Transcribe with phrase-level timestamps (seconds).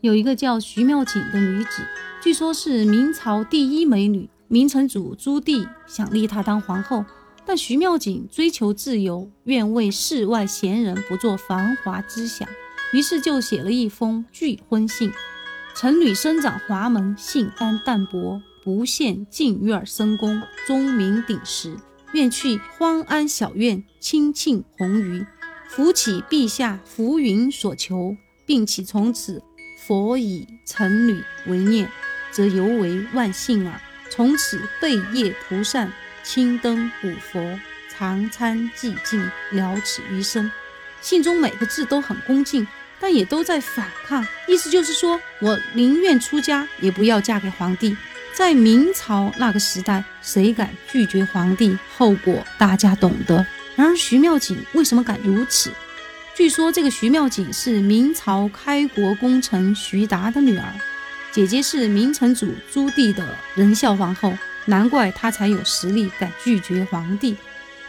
[0.00, 1.82] 有一个叫徐妙锦的女子，
[2.22, 4.28] 据说是明朝第一美女。
[4.48, 7.04] 明成祖朱棣想立她当皇后，
[7.46, 12.48] 但徐妙锦追求自由，愿为世外闲人，不做繁华之想，
[12.92, 15.12] 于是就写了一封拒婚信
[15.76, 21.76] ：“臣女生长华门，性甘淡泊，不羡静院深宫，钟鸣鼎食，
[22.12, 25.24] 愿去荒安小院，清庆红鱼，
[25.68, 29.40] 扶起陛下浮云所求，并起从此
[29.86, 31.88] 佛以臣女为念，
[32.30, 33.80] 则犹为万幸耳。”
[34.10, 35.90] 从此备业菩善，
[36.22, 40.50] 青灯古佛，常参寂静，了此余生。
[41.00, 42.66] 信中每个字都很恭敬，
[42.98, 47.96] 但也都在反抗，意思就是说我宁愿出家，也不要嫁给皇帝。
[48.34, 53.46] 在明朝那个时代，谁敢拒绝皇帝，后果大家懂得。
[53.76, 55.70] 然而徐妙锦为什么敢如此？
[56.36, 60.72] 据说这个徐妙锦是明朝开国功臣徐达的女儿。
[61.32, 64.32] 姐姐是明成祖朱棣的仁孝皇后，
[64.64, 67.36] 难怪她才有实力敢拒绝皇帝。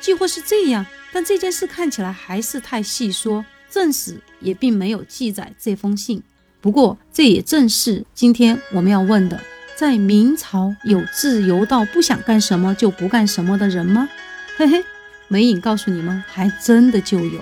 [0.00, 6.22] 既或是这样，但这件事看起来还是太细说，正史也并没有记载这封信。
[6.60, 9.40] 不过，这也正是今天我们要问的：
[9.76, 14.08] 在明朝有自由到不想干什么就不干什么的人吗？
[14.56, 14.84] 嘿嘿，
[15.28, 17.40] 梅影告诉你们，还真的就有。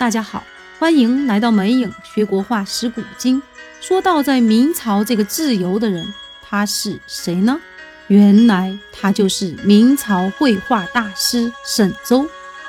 [0.00, 0.42] 大家好，
[0.78, 3.42] 欢迎来到美影学国画识古今。
[3.82, 7.60] 说到在明朝这个自由的人，他是谁呢？
[8.06, 12.26] 原来他就是明朝绘画大师沈周。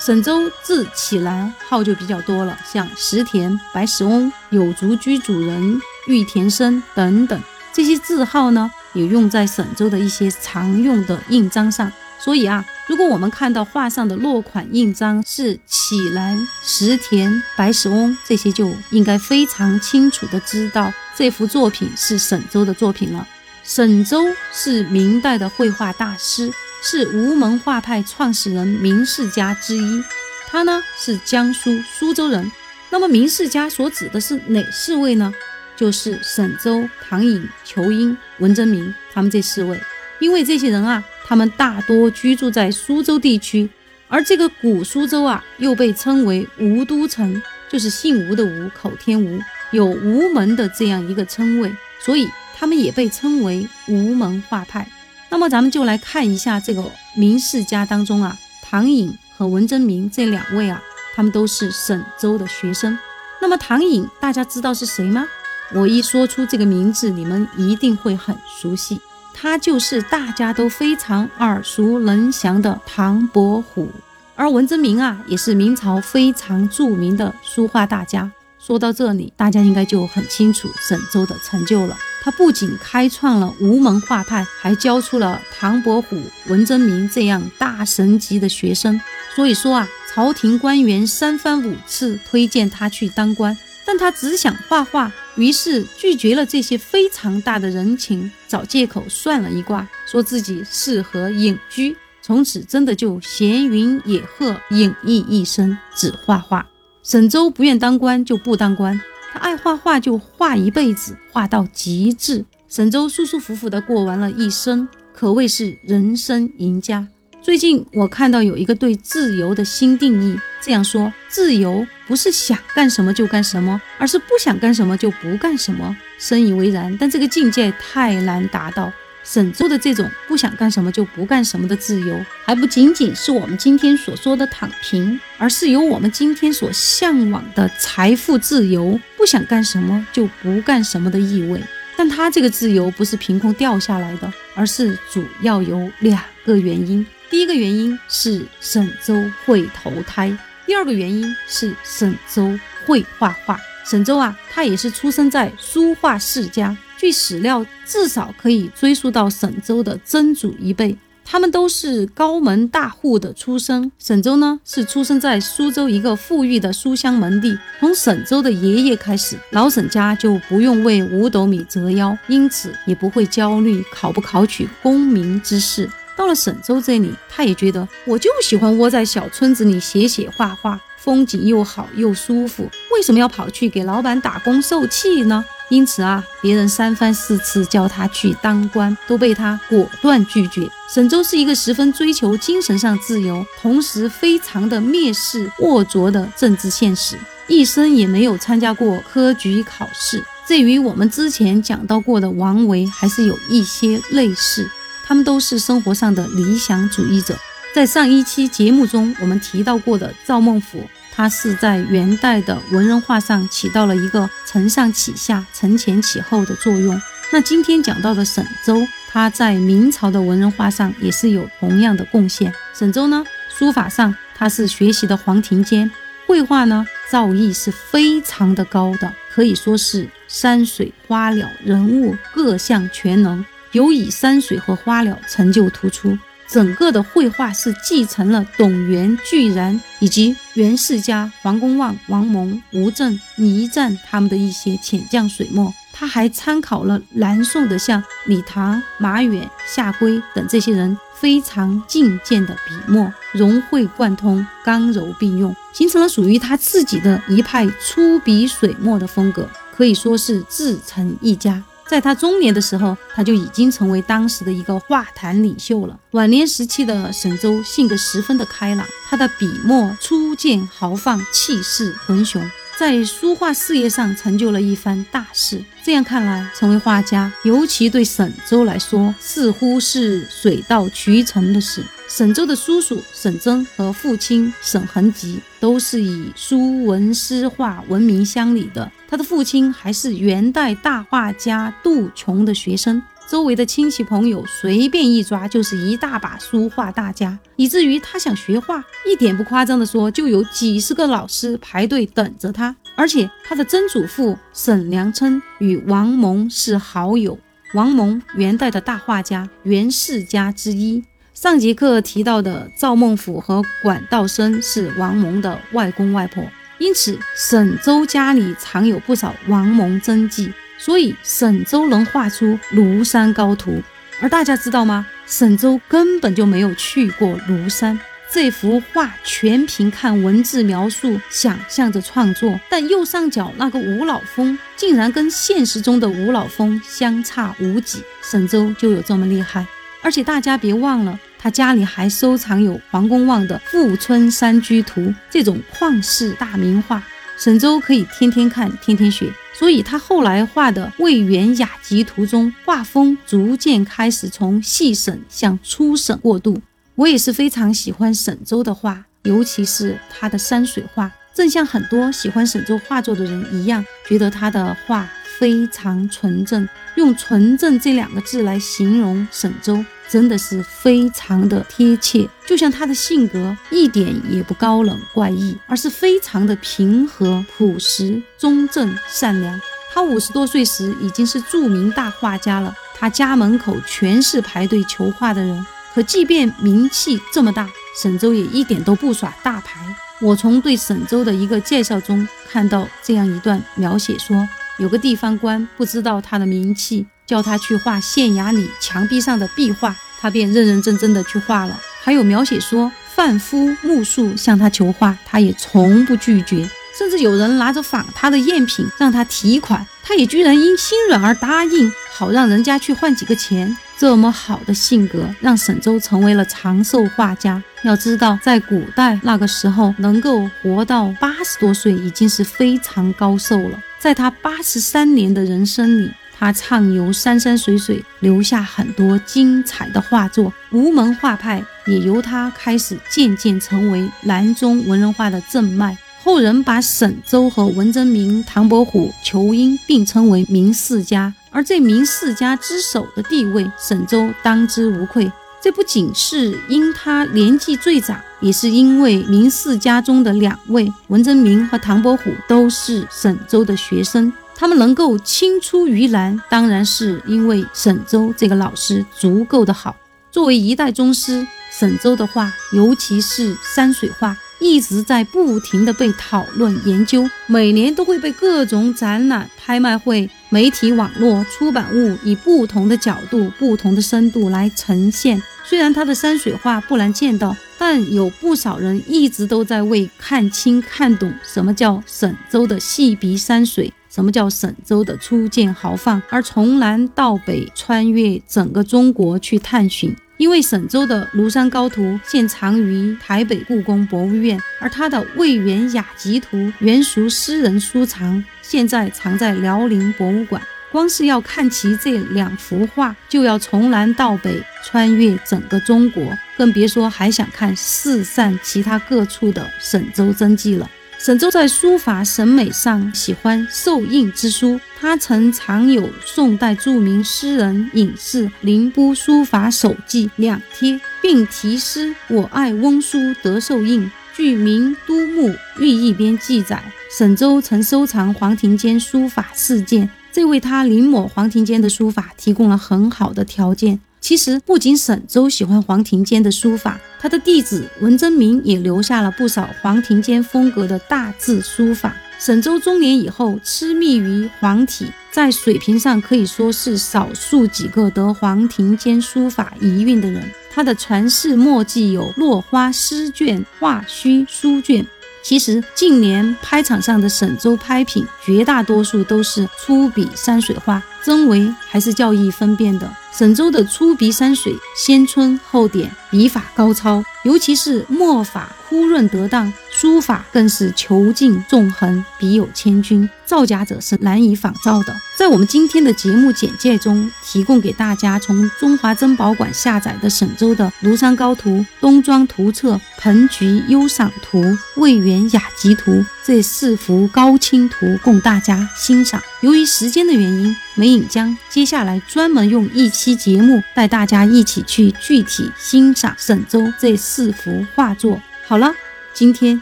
[0.00, 7.40] 沈周字启兰，号就比较多了，像石田、白石翁、有竹居主人、玉田生等等，
[7.72, 11.92] 这些字号呢，也用在沈周的一些常用的印章上。
[12.24, 23.26] 所以啊，如果我们看到画上的落款印章是启兰、石田、白石翁这些，就应该非常清楚的知道这幅作品是沈周的作品了。
[23.64, 26.48] 沈周是明代的绘画大师，
[26.80, 30.04] 是吴门画派创始人明世家之一。
[30.48, 32.48] 他呢是江苏苏州人。
[32.90, 35.34] 那么明世家所指的是哪四位呢？
[35.76, 39.80] 就是沈周、唐寅、裘英、文征明他们这四位。
[40.20, 41.02] 因为这些人啊。
[41.32, 43.66] 他们大多居住在苏州地区，
[44.06, 49.40] 而这个古苏州啊，又被称为吴都城，就是姓吴的吴，口天吴，
[49.70, 54.86] 有吴门的这样一个称谓，所以他们也被称为吴门画派。
[55.30, 56.84] 那么咱们就来看一下这个
[57.16, 60.82] 明世家当中啊，唐寅和文征明这两位啊，
[61.14, 62.98] 他们都是沈周的学生。
[63.40, 65.26] 那么唐寅大家知道是谁吗？
[65.72, 69.00] 我一说出这个名字，你们一定会很熟悉。
[69.34, 73.90] 他就是大家都非常耳熟能详的唐伯虎，
[74.34, 78.30] 而文征明啊，也是明朝非常著名的书画大家。
[78.58, 81.98] 说到这里，大家应该就很清楚沈周的成就了。
[82.22, 89.00] 他不仅开创了吴门画派，还教出了唐伯虎、文征明这样大神级的学生。
[89.34, 93.58] 所以说啊，朝廷官员三番五次推荐他去当官。
[93.84, 106.66] 但他只想画画，于是拒绝了这些非常大的人情，找借口算了一卦，说自己适合隐居，从此真的就闲云野鹤，隐逸一生，只画画。
[107.02, 109.00] 沈周不愿当官就不当官，
[109.32, 112.44] 他爱画画就画一辈子，画到极致。
[112.68, 117.08] 沈周舒舒服服地过完了一生，可谓是人生赢家。
[117.42, 125.96] 最近我看到有一个对自由的新定义，这样说：自由不是想干什么就干什么，而是不想干什么就不干什么。
[126.18, 128.92] 深以为然，但这个境界太难达到。
[129.24, 141.60] 沈周的这种不想干什么就不干什么的自由，还不仅仅是我们今天所说的躺平，而是有我们今天所向往的财富自由，不想干什么就不干什么的意味。
[141.96, 147.04] 但他这个自由不是凭空掉下来的，而是主要有两个原因。
[147.32, 149.16] 第一个原因是沈周
[149.46, 150.30] 会投胎，
[150.66, 152.52] 第二个原因是沈周
[152.84, 153.58] 会画画。
[153.86, 163.90] 沈周啊，他也是出生在书画世家，据史料至少可以追溯到沈周的曾祖一辈，他们都是高门大户的出身。
[163.98, 175.88] 沈周呢，是出生在苏州一个富裕的书香门第，从沈周的爷爷开始，老沈家就不用为五斗米折腰，因此也不会焦虑考不考取功名之事。
[176.16, 185.44] 到了沈周这里，他也觉得我就喜欢窝在小村子里写写画画，风景又好又舒服，为什么要跑去给老板打工受气呢？
[185.68, 190.68] 因此啊，别人三番四次叫他去当官，都被他果断拒绝。
[190.92, 197.16] 沈周是一个十分追求精神上自由，同时非常的蔑视龌龊的政治现实，
[197.46, 200.22] 一生也没有参加过科举考试。
[200.46, 204.68] 这与我们之前讲到过的王维还是有一些类似，
[205.12, 207.38] 他们都是生活上的理想主义者。
[207.74, 216.98] 在上一期节目中，我们提到过的赵孟俯，他是在元代的文人画上起到了一个承上启下、承前启后的作用。
[217.30, 222.50] 那今天讲到的沈周，他在明朝的文人画上也是有同样的贡献。
[222.72, 223.22] 沈周呢，
[223.54, 225.90] 书法上他是学习的黄庭坚，
[226.26, 236.16] 绘画呢造诣是非常的高的，可以说是山水、花鸟、人物各项全能，尤以山水和花鸟成就突出。
[236.48, 245.72] 整个的绘画是继承了董源、巨然以及袁世家、黄公望、王蒙、吴镇、倪瓒他们的一些浅绛水墨。
[245.94, 261.62] 他还参考了南宋的像李唐、马远、夏圭等这些人非常进见的笔墨，融会贯通，刚柔并用，形成了属于他自己的一派粗笔水墨的风格，可以说是自成一家。
[261.92, 266.00] 在他中年的时候，他就已经成为当时的一个画坛领袖了。
[266.12, 272.42] 晚年时期的沈周性格十分的开朗，他的笔墨初见豪放，气势浑雄，
[272.78, 275.62] 在书画事业上成就了一番大事。
[275.84, 281.84] 这样看来，成为画家，尤其对沈周来说，似乎是水到渠成的事。
[282.08, 288.90] 沈周的叔叔沈曾和父亲沈恒吉都是以书文诗画闻名乡里的。
[289.08, 302.76] 他的父亲还是元代大画家杜琼的学生，周围的亲戚朋友随便一抓就是一大把书画大家，以至于他想学画，一点不夸张的说，就有几十个老师排队等着他。
[302.94, 307.38] 而且他的曾祖父沈良琛与王蒙是好友，
[307.72, 311.02] 王蒙元代的大画家，袁世家之一。
[311.32, 316.44] 上节课提到的赵孟俯和管道升是王蒙的外公外婆，
[316.78, 320.52] 因此沈周家里藏有不少王蒙真迹，
[320.84, 323.80] 所以沈周能画出庐山高图。
[324.20, 325.06] 而大家知道吗？
[325.26, 327.98] 沈周根本就没有去过庐山。
[328.30, 338.02] 这幅画全凭看文字描述想象着创作，但右上角那个五老峰竟然跟现实中的五老峰相差无几。
[338.22, 339.64] 沈周就有这么厉害。
[340.02, 347.02] 而且大家别忘了，他家里还收藏有黄公望的《富春山居图》这种旷世大名画，
[347.42, 349.28] 沈周可以天天看，天天学。
[349.52, 356.62] 所以他后来画的《魏源雅集图》中，画风逐渐开始从细沈向粗沈过渡。
[356.94, 365.10] 我也是非常喜欢沈周的画，尤其是他的山水画，正像很多喜欢沈周画作的人一样，觉得他的画。
[365.38, 372.28] 非常纯正，用“纯正”这两个字来形容沈周，真的是非常的贴切。
[372.46, 379.58] 就像他的性格一点也不高冷怪异，而是非常的平和、朴实、中正、善良。
[379.94, 385.66] 他五十多岁时已经是著名大画家了，他家门口全是排队求画的人。
[385.94, 387.66] 可即便名气这么大，
[388.02, 389.80] 沈周也一点都不耍大牌。
[390.20, 394.46] 我从对沈周的一个介绍中看到这样一段描写说。
[394.78, 401.80] 有个地方官不知道他的名气，叫他去画县衙里墙壁上的壁画，他便认认真真的去画了。
[402.02, 406.68] 还有描写说，贩夫木树向他求画，他也从不拒绝。
[406.98, 413.74] 甚至有人拿着仿他的赝品让他提款，他也居然因心软而答应，好让人家去换几个钱。
[413.96, 417.62] 这么好的性格，让沈周成为了长寿画家。
[417.80, 423.78] 要知道，在古代那个时候，能够活到八十多岁已经是非常高寿了。
[423.98, 426.10] 在他八十三年的人生里，
[426.42, 430.52] 他畅游山山水水，留下很多精彩的画作。
[430.72, 435.96] 吴门画派也由他开始，渐渐成为南中文人画的正脉。
[436.20, 445.30] 后人把沈周和文征明、唐伯虎、仇英并称为明四家，而这明四家之首的地位，沈周当之无愧。
[445.62, 459.96] 这不仅是因他年纪最长，也是因为明四家中的两位文征明和唐伯虎都是沈周的学生，他们能够青出于蓝，当然是因为沈周这个老师足够的好。
[460.30, 464.36] 作为一代宗师，沈周的画，尤其是山水画。
[464.64, 475.42] 一直在不停的被讨论研究，每年都会被各种展览、拍卖会、媒体、网络、出版物以不同的角度、不同的深度来呈现。
[475.64, 490.14] 虽然他的山水画不难见到，但有不少人一直都在为看清、看懂什么叫沈周的细笔山水，什么叫沈周的初见豪放，而从南到北穿越整个中国去探寻。
[490.36, 500.60] 因为沈周的庐山高图现藏于台北故宫博物院，而他的魏源雅集图原属私人收藏，现在藏在辽宁博物馆。
[500.90, 510.90] 光是要看齐这两幅画，就要从南到北穿越整个中国，更别说还想看四散其他各处的沈周真迹了。
[511.24, 524.10] 沈周在书法审美上喜欢受印之书，他曾藏有宋代著名诗人隐士凌波书法手记两帖，并题诗“我爱翁书得受印”。
[524.34, 526.82] 据《明都墓寓一编记载，
[527.16, 530.10] 沈周曾收藏黄庭坚书法四件。
[530.32, 534.00] 这为他临摹黄庭坚的书法提供了很好的条件。
[534.22, 542.16] 其实，不仅沈周喜欢黄庭坚的书法，他的弟子文征明也留下了不少黄庭坚风格的大字书法。
[542.38, 550.48] 沈周中年以后，痴迷于黄体，在水平上可以说是少数几个得黄庭坚书法遗韵的人。
[550.72, 555.04] 他的传世墨迹有落花诗卷、画虚书卷。
[555.42, 563.12] 其实近年拍场上的沈周拍品，绝大多数都是粗笔山水画，真伪还是较易分辨的。
[563.32, 569.72] 沈周的粗笔山水，先春后点，笔法高超，尤其是墨法枯润得当，
[570.02, 575.14] 书法更是遒劲纵横，笔有千钧，造假者是难以仿造的。
[575.36, 589.40] 在我们今天的节目简介中，提供给大家从中华珍宝馆下载的沈周的庐山高图、东庄图册、盆菊幽赏图、魏源雅集图这四幅高清图供大家欣赏。
[589.60, 598.42] 由于时间的原因，梅影将接下来专门用一期节目带大家一起去具体欣赏沈周这四幅画作。
[598.66, 598.92] 好了，
[599.34, 599.80] 今天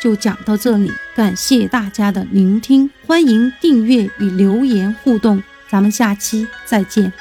[0.00, 7.12] 就讲到这里，感谢大家的聆听，欢迎订阅与留言互动，咱们下期再见。